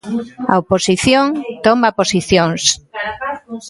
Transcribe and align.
A 0.51 0.53
oposición 0.63 1.25
toma 1.65 1.89
posicións. 1.99 2.61